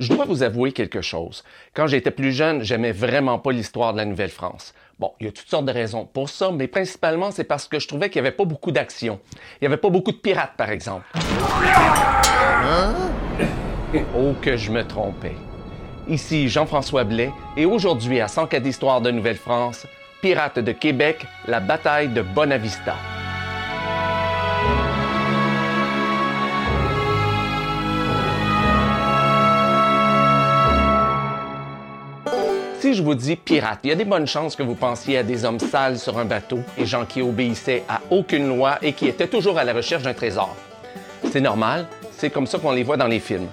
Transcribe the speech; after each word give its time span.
Je 0.00 0.14
dois 0.14 0.26
vous 0.26 0.44
avouer 0.44 0.70
quelque 0.70 1.02
chose. 1.02 1.42
Quand 1.74 1.88
j'étais 1.88 2.12
plus 2.12 2.30
jeune, 2.30 2.62
j'aimais 2.62 2.92
vraiment 2.92 3.40
pas 3.40 3.50
l'histoire 3.50 3.92
de 3.92 3.98
la 3.98 4.04
Nouvelle-France. 4.04 4.72
Bon, 5.00 5.10
il 5.18 5.26
y 5.26 5.28
a 5.28 5.32
toutes 5.32 5.48
sortes 5.48 5.64
de 5.64 5.72
raisons 5.72 6.06
pour 6.06 6.28
ça, 6.28 6.52
mais 6.52 6.68
principalement 6.68 7.32
c'est 7.32 7.42
parce 7.42 7.66
que 7.66 7.80
je 7.80 7.88
trouvais 7.88 8.08
qu'il 8.08 8.22
n'y 8.22 8.28
avait 8.28 8.36
pas 8.36 8.44
beaucoup 8.44 8.70
d'action. 8.70 9.18
Il 9.54 9.62
n'y 9.62 9.66
avait 9.66 9.76
pas 9.76 9.90
beaucoup 9.90 10.12
de 10.12 10.18
pirates, 10.18 10.52
par 10.56 10.70
exemple. 10.70 11.04
Hein? 11.16 12.94
Oh, 14.16 14.34
que 14.40 14.56
je 14.56 14.70
me 14.70 14.86
trompais. 14.86 15.34
Ici 16.06 16.48
Jean-François 16.48 17.02
Blais, 17.02 17.32
et 17.56 17.66
aujourd'hui 17.66 18.20
à 18.20 18.28
100 18.28 18.46
cas 18.46 18.60
d'histoire 18.60 19.00
de 19.00 19.10
Nouvelle-France, 19.10 19.84
Pirates 20.22 20.60
de 20.60 20.70
Québec, 20.70 21.26
la 21.48 21.58
bataille 21.58 22.10
de 22.10 22.22
Bonavista. 22.22 22.94
Si 32.80 32.94
je 32.94 33.02
vous 33.02 33.16
dis 33.16 33.34
pirate, 33.34 33.80
il 33.82 33.90
y 33.90 33.92
a 33.92 33.96
des 33.96 34.04
bonnes 34.04 34.28
chances 34.28 34.54
que 34.54 34.62
vous 34.62 34.76
pensiez 34.76 35.18
à 35.18 35.24
des 35.24 35.44
hommes 35.44 35.58
sales 35.58 35.98
sur 35.98 36.16
un 36.16 36.24
bateau 36.24 36.60
et 36.76 36.86
gens 36.86 37.04
qui 37.04 37.20
obéissaient 37.20 37.82
à 37.88 38.00
aucune 38.10 38.46
loi 38.46 38.78
et 38.82 38.92
qui 38.92 39.08
étaient 39.08 39.26
toujours 39.26 39.58
à 39.58 39.64
la 39.64 39.72
recherche 39.72 40.04
d'un 40.04 40.14
trésor. 40.14 40.54
C'est 41.32 41.40
normal, 41.40 41.88
c'est 42.12 42.30
comme 42.30 42.46
ça 42.46 42.60
qu'on 42.60 42.70
les 42.70 42.84
voit 42.84 42.96
dans 42.96 43.08
les 43.08 43.18
films. 43.18 43.48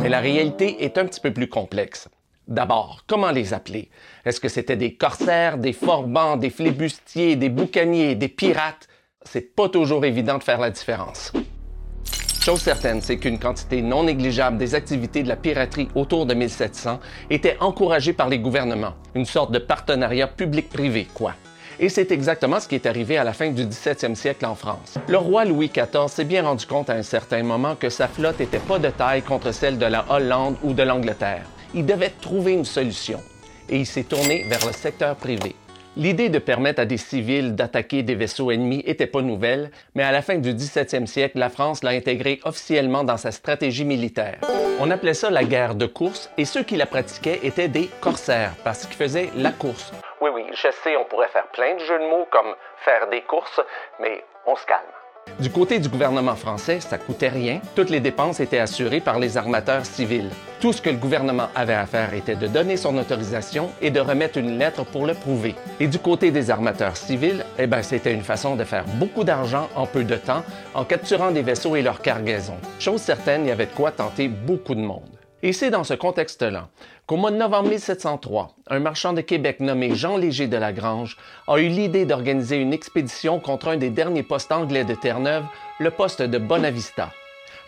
Mais 0.00 0.08
la 0.08 0.18
réalité 0.18 0.84
est 0.84 0.98
un 0.98 1.06
petit 1.06 1.20
peu 1.20 1.32
plus 1.32 1.48
complexe. 1.48 2.08
D'abord, 2.48 3.04
comment 3.06 3.30
les 3.30 3.54
appeler? 3.54 3.88
Est-ce 4.24 4.40
que 4.40 4.48
c'était 4.48 4.76
des 4.76 4.94
corsaires, 4.94 5.56
des 5.56 5.72
forbans, 5.72 6.36
des 6.36 6.50
flébustiers, 6.50 7.36
des 7.36 7.48
boucaniers, 7.48 8.16
des 8.16 8.28
pirates? 8.28 8.88
C'est 9.22 9.54
pas 9.54 9.68
toujours 9.68 10.04
évident 10.04 10.38
de 10.38 10.42
faire 10.42 10.58
la 10.58 10.70
différence. 10.70 11.32
Chose 12.44 12.60
certaine, 12.60 13.00
c'est 13.00 13.16
qu'une 13.16 13.38
quantité 13.38 13.80
non 13.80 14.02
négligeable 14.02 14.58
des 14.58 14.74
activités 14.74 15.22
de 15.22 15.28
la 15.28 15.36
piraterie 15.36 15.88
autour 15.94 16.26
de 16.26 16.34
1700 16.34 17.00
était 17.30 17.56
encouragée 17.58 18.12
par 18.12 18.28
les 18.28 18.38
gouvernements, 18.38 18.92
une 19.14 19.24
sorte 19.24 19.50
de 19.50 19.58
partenariat 19.58 20.26
public-privé, 20.26 21.08
quoi. 21.14 21.32
Et 21.80 21.88
c'est 21.88 22.12
exactement 22.12 22.60
ce 22.60 22.68
qui 22.68 22.74
est 22.74 22.84
arrivé 22.84 23.16
à 23.16 23.24
la 23.24 23.32
fin 23.32 23.50
du 23.50 23.64
17e 23.64 24.14
siècle 24.14 24.44
en 24.44 24.54
France. 24.54 24.98
Le 25.08 25.16
roi 25.16 25.46
Louis 25.46 25.70
XIV 25.74 26.08
s'est 26.08 26.26
bien 26.26 26.42
rendu 26.42 26.66
compte 26.66 26.90
à 26.90 26.92
un 26.92 27.02
certain 27.02 27.42
moment 27.42 27.76
que 27.76 27.88
sa 27.88 28.08
flotte 28.08 28.40
n'était 28.40 28.58
pas 28.58 28.78
de 28.78 28.90
taille 28.90 29.22
contre 29.22 29.50
celle 29.50 29.78
de 29.78 29.86
la 29.86 30.04
Hollande 30.10 30.56
ou 30.62 30.74
de 30.74 30.82
l'Angleterre. 30.82 31.46
Il 31.72 31.86
devait 31.86 32.12
trouver 32.20 32.52
une 32.52 32.66
solution. 32.66 33.20
Et 33.70 33.78
il 33.78 33.86
s'est 33.86 34.04
tourné 34.04 34.44
vers 34.50 34.66
le 34.66 34.72
secteur 34.74 35.16
privé. 35.16 35.56
L'idée 35.96 36.28
de 36.28 36.40
permettre 36.40 36.80
à 36.80 36.86
des 36.86 36.96
civils 36.96 37.54
d'attaquer 37.54 38.02
des 38.02 38.16
vaisseaux 38.16 38.50
ennemis 38.50 38.82
était 38.84 39.06
pas 39.06 39.22
nouvelle, 39.22 39.70
mais 39.94 40.02
à 40.02 40.10
la 40.10 40.22
fin 40.22 40.34
du 40.34 40.52
17e 40.52 41.06
siècle, 41.06 41.38
la 41.38 41.50
France 41.50 41.84
l'a 41.84 41.90
intégrée 41.90 42.40
officiellement 42.44 43.04
dans 43.04 43.16
sa 43.16 43.30
stratégie 43.30 43.84
militaire. 43.84 44.38
On 44.80 44.90
appelait 44.90 45.14
ça 45.14 45.30
la 45.30 45.44
guerre 45.44 45.76
de 45.76 45.86
course 45.86 46.32
et 46.36 46.44
ceux 46.44 46.64
qui 46.64 46.74
la 46.74 46.86
pratiquaient 46.86 47.38
étaient 47.44 47.68
des 47.68 47.88
corsaires 48.00 48.54
parce 48.64 48.86
qu'ils 48.86 48.96
faisaient 48.96 49.30
la 49.36 49.52
course. 49.52 49.92
Oui, 50.20 50.30
oui, 50.34 50.44
je 50.50 50.68
sais, 50.82 50.96
on 50.96 51.04
pourrait 51.04 51.28
faire 51.28 51.46
plein 51.52 51.74
de 51.74 51.80
jeux 51.80 52.00
de 52.00 52.08
mots 52.08 52.26
comme 52.32 52.56
faire 52.78 53.08
des 53.10 53.22
courses, 53.22 53.60
mais 54.00 54.24
on 54.48 54.56
se 54.56 54.66
calme. 54.66 55.03
Du 55.40 55.50
côté 55.50 55.80
du 55.80 55.88
gouvernement 55.88 56.36
français, 56.36 56.78
ça 56.80 56.96
coûtait 56.96 57.28
rien. 57.28 57.60
Toutes 57.74 57.90
les 57.90 57.98
dépenses 57.98 58.38
étaient 58.38 58.60
assurées 58.60 59.00
par 59.00 59.18
les 59.18 59.36
armateurs 59.36 59.84
civils. 59.84 60.30
Tout 60.60 60.72
ce 60.72 60.80
que 60.80 60.90
le 60.90 60.96
gouvernement 60.96 61.48
avait 61.56 61.74
à 61.74 61.86
faire 61.86 62.14
était 62.14 62.36
de 62.36 62.46
donner 62.46 62.76
son 62.76 62.96
autorisation 62.96 63.70
et 63.82 63.90
de 63.90 63.98
remettre 63.98 64.38
une 64.38 64.58
lettre 64.58 64.84
pour 64.84 65.06
le 65.06 65.14
prouver. 65.14 65.56
Et 65.80 65.88
du 65.88 65.98
côté 65.98 66.30
des 66.30 66.50
armateurs 66.50 66.96
civils, 66.96 67.44
eh 67.58 67.66
ben, 67.66 67.82
c'était 67.82 68.14
une 68.14 68.22
façon 68.22 68.54
de 68.54 68.62
faire 68.62 68.84
beaucoup 68.94 69.24
d'argent 69.24 69.68
en 69.74 69.86
peu 69.86 70.04
de 70.04 70.16
temps 70.16 70.44
en 70.72 70.84
capturant 70.84 71.32
des 71.32 71.42
vaisseaux 71.42 71.74
et 71.74 71.82
leurs 71.82 72.00
cargaisons. 72.00 72.58
Chose 72.78 73.00
certaine, 73.00 73.42
il 73.44 73.48
y 73.48 73.52
avait 73.52 73.66
de 73.66 73.74
quoi 73.74 73.90
tenter 73.90 74.28
beaucoup 74.28 74.76
de 74.76 74.80
monde. 74.80 75.13
Et 75.46 75.52
c'est 75.52 75.68
dans 75.68 75.84
ce 75.84 75.92
contexte-là 75.92 76.68
qu'au 77.06 77.18
mois 77.18 77.30
de 77.30 77.36
novembre 77.36 77.68
1703, 77.68 78.56
un 78.68 78.78
marchand 78.78 79.12
de 79.12 79.20
Québec 79.20 79.60
nommé 79.60 79.94
Jean 79.94 80.16
Léger 80.16 80.46
de 80.46 80.56
Lagrange 80.56 81.18
a 81.46 81.58
eu 81.58 81.68
l'idée 81.68 82.06
d'organiser 82.06 82.56
une 82.56 82.72
expédition 82.72 83.38
contre 83.40 83.68
un 83.68 83.76
des 83.76 83.90
derniers 83.90 84.22
postes 84.22 84.52
anglais 84.52 84.84
de 84.84 84.94
Terre-Neuve, 84.94 85.44
le 85.80 85.90
poste 85.90 86.22
de 86.22 86.38
Bonavista. 86.38 87.10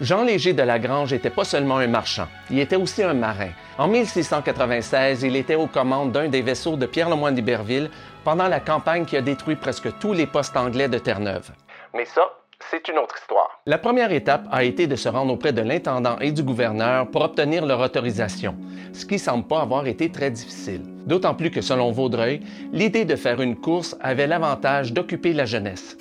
Jean 0.00 0.24
Léger 0.24 0.54
de 0.54 0.62
Lagrange 0.62 1.12
n'était 1.12 1.28
pas 1.28 1.44
seulement 1.44 1.76
un 1.76 1.86
marchand, 1.86 2.28
il 2.50 2.60
était 2.60 2.76
aussi 2.76 3.02
un 3.02 3.12
marin. 3.12 3.50
En 3.76 3.88
1696, 3.88 5.22
il 5.24 5.36
était 5.36 5.54
aux 5.54 5.66
commandes 5.66 6.12
d'un 6.12 6.28
des 6.28 6.40
vaisseaux 6.40 6.76
de 6.76 6.86
Pierre 6.86 7.10
Lemoyne 7.10 7.34
d'Iberville 7.34 7.90
pendant 8.24 8.48
la 8.48 8.60
campagne 8.60 9.04
qui 9.04 9.18
a 9.18 9.20
détruit 9.20 9.56
presque 9.56 9.98
tous 9.98 10.14
les 10.14 10.26
postes 10.26 10.56
anglais 10.56 10.88
de 10.88 10.96
Terre-Neuve. 10.96 11.50
Mais 11.92 12.06
ça, 12.06 12.22
c'est 12.70 12.88
une 12.88 12.98
autre 12.98 13.16
histoire. 13.20 13.60
La 13.66 13.78
première 13.78 14.12
étape 14.12 14.46
a 14.50 14.64
été 14.64 14.86
de 14.86 14.96
se 14.96 15.08
rendre 15.08 15.32
auprès 15.32 15.52
de 15.52 15.62
l'intendant 15.62 16.18
et 16.18 16.32
du 16.32 16.42
gouverneur 16.42 17.10
pour 17.10 17.22
obtenir 17.22 17.64
leur 17.66 17.80
autorisation, 17.80 18.56
ce 18.92 19.06
qui 19.06 19.18
semble 19.18 19.46
pas 19.46 19.60
avoir 19.60 19.86
été 19.86 20.10
très 20.10 20.30
difficile. 20.30 20.82
D'autant 21.06 21.34
plus 21.34 21.50
que 21.50 21.60
selon 21.60 21.92
Vaudreuil, 21.92 22.40
l'idée 22.72 23.04
de 23.04 23.16
faire 23.16 23.40
une 23.40 23.56
course 23.56 23.96
avait 24.00 24.26
l'avantage 24.26 24.92
d'occuper 24.92 25.32
la 25.32 25.44
jeunesse. 25.44 25.96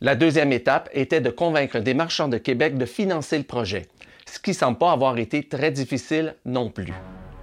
La 0.00 0.14
deuxième 0.16 0.52
étape 0.52 0.88
était 0.92 1.20
de 1.20 1.30
convaincre 1.30 1.78
des 1.78 1.94
marchands 1.94 2.28
de 2.28 2.38
Québec 2.38 2.76
de 2.76 2.84
financer 2.84 3.38
le 3.38 3.44
projet, 3.44 3.86
ce 4.26 4.38
qui 4.38 4.54
semble 4.54 4.78
pas 4.78 4.92
avoir 4.92 5.18
été 5.18 5.46
très 5.48 5.70
difficile 5.70 6.36
non 6.44 6.70
plus. 6.70 6.92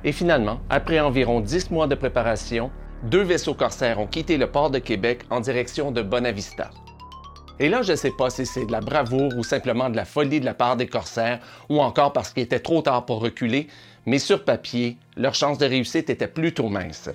Et 0.03 0.11
finalement, 0.11 0.59
après 0.69 0.99
environ 0.99 1.39
dix 1.39 1.69
mois 1.69 1.87
de 1.87 1.95
préparation, 1.95 2.71
deux 3.03 3.21
vaisseaux 3.21 3.53
corsaires 3.53 3.99
ont 3.99 4.07
quitté 4.07 4.37
le 4.37 4.47
port 4.47 4.69
de 4.69 4.79
Québec 4.79 5.21
en 5.29 5.39
direction 5.39 5.91
de 5.91 6.01
Bonavista. 6.01 6.69
Et 7.61 7.69
là, 7.69 7.83
je 7.83 7.91
ne 7.91 7.95
sais 7.95 8.09
pas 8.09 8.31
si 8.31 8.47
c'est 8.47 8.65
de 8.65 8.71
la 8.71 8.79
bravoure 8.79 9.37
ou 9.37 9.43
simplement 9.43 9.87
de 9.87 9.95
la 9.95 10.03
folie 10.03 10.39
de 10.39 10.45
la 10.45 10.55
part 10.55 10.77
des 10.77 10.87
corsaires, 10.87 11.39
ou 11.69 11.79
encore 11.79 12.11
parce 12.11 12.33
qu'il 12.33 12.41
était 12.41 12.59
trop 12.59 12.81
tard 12.81 13.05
pour 13.05 13.21
reculer, 13.21 13.67
mais 14.07 14.17
sur 14.17 14.43
papier, 14.43 14.97
leur 15.15 15.35
chance 15.35 15.59
de 15.59 15.67
réussite 15.67 16.09
était 16.09 16.27
plutôt 16.27 16.69
mince. 16.69 17.11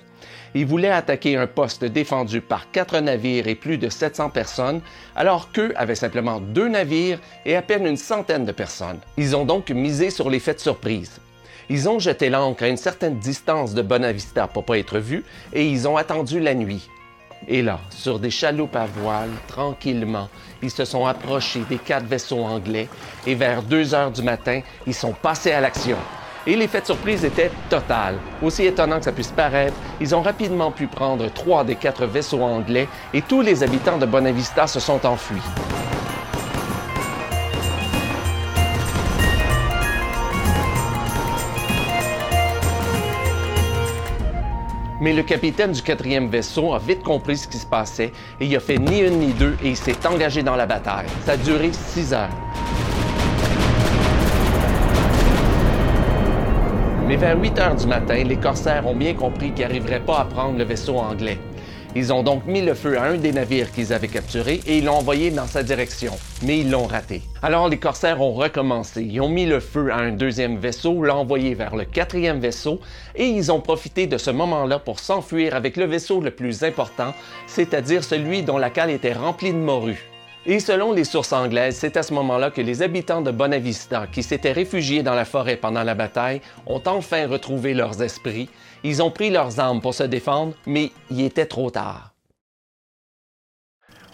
Ils 0.55 0.65
voulaient 0.65 0.87
attaquer 0.87 1.35
un 1.35 1.47
poste 1.47 1.83
défendu 1.83 2.39
par 2.39 2.71
quatre 2.71 2.97
navires 3.01 3.49
et 3.49 3.55
plus 3.55 3.77
de 3.77 3.89
700 3.89 4.29
personnes, 4.29 4.79
alors 5.17 5.51
qu'eux 5.51 5.73
avaient 5.75 5.95
simplement 5.95 6.39
deux 6.39 6.69
navires 6.69 7.19
et 7.45 7.57
à 7.57 7.61
peine 7.61 7.85
une 7.85 7.97
centaine 7.97 8.45
de 8.45 8.53
personnes. 8.53 8.99
Ils 9.17 9.35
ont 9.35 9.43
donc 9.43 9.69
misé 9.69 10.11
sur 10.11 10.29
l'effet 10.29 10.53
de 10.53 10.59
surprise. 10.59 11.19
Ils 11.69 11.89
ont 11.89 11.99
jeté 11.99 12.29
l'ancre 12.29 12.63
à 12.63 12.69
une 12.69 12.77
certaine 12.77 13.19
distance 13.19 13.73
de 13.73 13.81
Bonavista 13.81 14.47
pour 14.47 14.63
pas 14.63 14.77
être 14.77 14.99
vus 14.99 15.25
et 15.51 15.67
ils 15.67 15.89
ont 15.89 15.97
attendu 15.97 16.39
la 16.39 16.53
nuit. 16.53 16.87
Et 17.47 17.61
là, 17.61 17.79
sur 17.89 18.19
des 18.19 18.29
chaloupes 18.29 18.75
à 18.75 18.85
voile, 18.85 19.29
tranquillement, 19.47 20.29
ils 20.61 20.71
se 20.71 20.85
sont 20.85 21.05
approchés 21.05 21.63
des 21.69 21.77
quatre 21.77 22.05
vaisseaux 22.05 22.43
anglais 22.43 22.89
et 23.25 23.35
vers 23.35 23.61
2 23.61 23.93
heures 23.93 24.11
du 24.11 24.21
matin, 24.21 24.61
ils 24.85 24.93
sont 24.93 25.13
passés 25.13 25.51
à 25.51 25.61
l'action. 25.61 25.97
Et 26.45 26.55
l'effet 26.55 26.79
de 26.81 26.85
surprise 26.85 27.25
était 27.25 27.51
total. 27.69 28.15
Aussi 28.41 28.65
étonnant 28.65 28.99
que 28.99 29.05
ça 29.05 29.11
puisse 29.11 29.31
paraître, 29.31 29.75
ils 29.99 30.15
ont 30.15 30.21
rapidement 30.21 30.71
pu 30.71 30.87
prendre 30.87 31.31
trois 31.33 31.65
des 31.65 31.75
quatre 31.75 32.05
vaisseaux 32.05 32.41
anglais 32.41 32.87
et 33.13 33.21
tous 33.21 33.41
les 33.41 33.63
habitants 33.63 33.97
de 33.97 34.05
Bonavista 34.05 34.65
se 34.65 34.79
sont 34.79 35.05
enfuis. 35.05 35.41
Mais 44.99 45.13
le 45.13 45.21
capitaine 45.21 45.71
du 45.71 45.81
quatrième 45.83 46.27
vaisseau 46.27 46.73
a 46.73 46.79
vite 46.79 47.03
compris 47.03 47.37
ce 47.37 47.47
qui 47.47 47.57
se 47.57 47.67
passait 47.67 48.11
et 48.39 48.45
il 48.45 48.55
a 48.55 48.59
fait 48.59 48.79
ni 48.79 49.01
une 49.01 49.19
ni 49.19 49.31
deux 49.33 49.55
et 49.63 49.69
il 49.69 49.77
s'est 49.77 50.07
engagé 50.07 50.41
dans 50.41 50.55
la 50.55 50.65
bataille. 50.65 51.05
Ça 51.23 51.33
a 51.33 51.37
duré 51.37 51.69
six 51.71 52.13
heures. 52.13 52.29
Mais 57.07 57.15
vers 57.15 57.39
8 57.39 57.59
heures 57.59 57.75
du 57.75 57.87
matin, 57.87 58.21
les 58.23 58.35
corsaires 58.35 58.85
ont 58.85 58.95
bien 58.95 59.13
compris 59.13 59.51
qu'ils 59.53 59.65
n'arriveraient 59.65 60.01
pas 60.01 60.19
à 60.19 60.25
prendre 60.25 60.57
le 60.57 60.65
vaisseau 60.65 60.97
anglais. 60.97 61.39
Ils 61.95 62.13
ont 62.13 62.23
donc 62.23 62.45
mis 62.45 62.61
le 62.61 62.73
feu 62.73 62.97
à 62.97 63.03
un 63.03 63.17
des 63.17 63.31
navires 63.31 63.71
qu'ils 63.71 63.93
avaient 63.93 64.07
capturé 64.07 64.59
et 64.67 64.77
ils 64.77 64.85
l'ont 64.85 64.97
envoyé 64.97 65.31
dans 65.31 65.47
sa 65.47 65.63
direction, 65.63 66.13
mais 66.43 66.59
ils 66.59 66.69
l'ont 66.69 66.85
raté. 66.85 67.21
Alors 67.41 67.69
les 67.69 67.79
corsaires 67.79 68.21
ont 68.21 68.33
recommencé, 68.33 69.03
ils 69.03 69.21
ont 69.21 69.29
mis 69.29 69.45
le 69.45 69.59
feu 69.59 69.91
à 69.91 69.97
un 69.97 70.11
deuxième 70.11 70.57
vaisseau, 70.57 71.03
l'ont 71.03 71.15
envoyé 71.15 71.53
vers 71.53 71.75
le 71.75 71.85
quatrième 71.85 72.39
vaisseau 72.39 72.79
et 73.15 73.25
ils 73.25 73.51
ont 73.51 73.61
profité 73.61 74.07
de 74.07 74.17
ce 74.17 74.31
moment-là 74.31 74.79
pour 74.79 74.99
s'enfuir 74.99 75.55
avec 75.55 75.77
le 75.77 75.85
vaisseau 75.85 76.21
le 76.21 76.31
plus 76.31 76.63
important, 76.63 77.13
c'est-à-dire 77.47 78.03
celui 78.03 78.43
dont 78.43 78.57
la 78.57 78.69
cale 78.69 78.91
était 78.91 79.13
remplie 79.13 79.53
de 79.53 79.57
morues. 79.57 80.05
Et 80.49 80.61
selon 80.61 80.93
les 80.93 81.03
sources 81.03 81.33
anglaises, 81.33 81.75
c'est 81.75 81.97
à 81.97 82.03
ce 82.03 82.13
moment-là 82.13 82.51
que 82.51 82.61
les 82.61 82.81
habitants 82.81 83.19
de 83.19 83.31
Bonavista, 83.31 84.07
qui 84.07 84.23
s'étaient 84.23 84.53
réfugiés 84.53 85.03
dans 85.03 85.13
la 85.13 85.25
forêt 85.25 85.57
pendant 85.57 85.83
la 85.83 85.93
bataille, 85.93 86.41
ont 86.65 86.81
enfin 86.85 87.27
retrouvé 87.27 87.73
leurs 87.73 88.01
esprits. 88.01 88.49
Ils 88.81 89.03
ont 89.03 89.11
pris 89.11 89.29
leurs 89.29 89.59
armes 89.59 89.81
pour 89.81 89.93
se 89.93 90.03
défendre, 90.03 90.53
mais 90.65 90.93
il 91.11 91.25
était 91.25 91.47
trop 91.47 91.69
tard. 91.69 92.13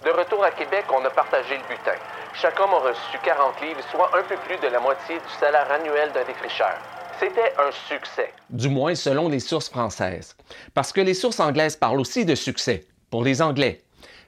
De 0.03 0.09
retour 0.09 0.44
à 0.44 0.50
Québec, 0.50 0.85
on 0.91 1.06
a 1.06 1.12
partagé 1.12 1.53
le 1.53 1.75
butin. 1.75 2.00
Chaque 2.33 2.59
homme 2.59 2.74
a 2.74 2.80
reçu 2.80 3.19
40 3.24 3.62
livres, 3.62 3.81
soit 3.91 4.09
un 4.18 4.24
peu 4.24 4.35
plus 4.47 4.57
de 4.57 4.74
la 4.74 4.80
moitié 4.80 5.18
du 5.18 5.39
salaire 5.39 5.71
annuel 5.71 6.12
d'un 6.13 6.25
défricheur. 6.25 6.74
C'était 7.19 7.53
un 7.59 7.71
succès. 7.88 8.33
Du 8.50 8.69
moins 8.69 8.95
selon 8.95 9.30
les 9.30 9.39
sources 9.39 9.69
françaises. 9.69 10.35
Parce 10.74 10.91
que 10.91 11.01
les 11.01 11.13
sources 11.13 11.39
anglaises 11.39 11.75
parlent 11.75 12.00
aussi 12.00 12.25
de 12.25 12.33
succès, 12.33 12.88
pour 13.12 13.24
les 13.24 13.39
Anglais. 13.39 13.83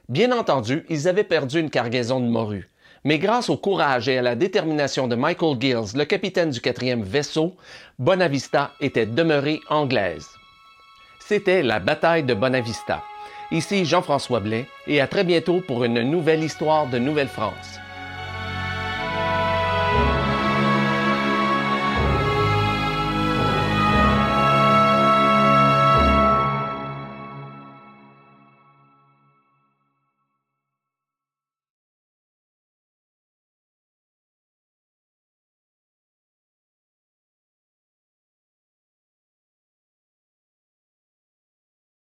Bien 0.07 0.31
entendu, 0.31 0.85
ils 0.89 1.07
avaient 1.07 1.23
perdu 1.23 1.59
une 1.59 1.71
cargaison 1.71 2.19
de 2.19 2.27
morues. 2.27 2.69
Mais 3.03 3.17
grâce 3.17 3.49
au 3.49 3.57
courage 3.57 4.07
et 4.07 4.17
à 4.17 4.21
la 4.21 4.35
détermination 4.35 5.07
de 5.07 5.15
Michael 5.15 5.59
Gills, 5.59 5.95
le 5.95 6.05
capitaine 6.05 6.51
du 6.51 6.61
quatrième 6.61 7.03
vaisseau, 7.03 7.55
Bonavista 7.97 8.71
était 8.81 9.05
demeurée 9.05 9.61
anglaise. 9.69 10.27
C'était 11.19 11.63
la 11.63 11.79
bataille 11.79 12.23
de 12.23 12.33
Bonavista. 12.33 13.03
Ici 13.51 13.85
Jean-François 13.85 14.39
Blais 14.39 14.67
et 14.87 15.01
à 15.01 15.07
très 15.07 15.23
bientôt 15.23 15.61
pour 15.61 15.83
une 15.83 16.01
nouvelle 16.01 16.43
histoire 16.43 16.87
de 16.87 16.99
Nouvelle-France. 16.99 17.79